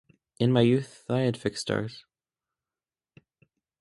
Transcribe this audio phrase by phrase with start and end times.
[0.39, 2.05] In my youth I had fixed stars.